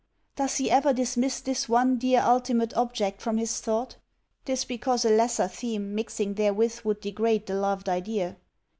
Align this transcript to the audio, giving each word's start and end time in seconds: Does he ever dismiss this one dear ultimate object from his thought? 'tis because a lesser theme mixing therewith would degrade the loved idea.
Does 0.35 0.57
he 0.57 0.71
ever 0.71 0.93
dismiss 0.93 1.41
this 1.41 1.69
one 1.69 1.99
dear 1.99 2.21
ultimate 2.21 2.73
object 2.73 3.21
from 3.21 3.37
his 3.37 3.61
thought? 3.61 3.97
'tis 4.45 4.65
because 4.65 5.05
a 5.05 5.11
lesser 5.11 5.47
theme 5.47 5.93
mixing 5.93 6.33
therewith 6.33 6.79
would 6.83 6.99
degrade 7.01 7.45
the 7.45 7.53
loved 7.53 7.87
idea. 7.87 8.37